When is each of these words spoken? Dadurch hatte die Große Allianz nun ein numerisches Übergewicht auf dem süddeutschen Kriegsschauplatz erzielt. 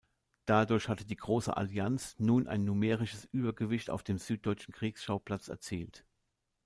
Dadurch 0.47 0.87
hatte 0.89 1.05
die 1.05 1.15
Große 1.15 1.55
Allianz 1.55 2.15
nun 2.17 2.47
ein 2.47 2.65
numerisches 2.65 3.25
Übergewicht 3.25 3.91
auf 3.91 4.01
dem 4.01 4.17
süddeutschen 4.17 4.73
Kriegsschauplatz 4.73 5.47
erzielt. 5.47 6.07